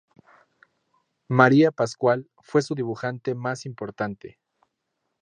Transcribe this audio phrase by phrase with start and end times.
[1.27, 4.39] María Pascual fue su dibujante más importante.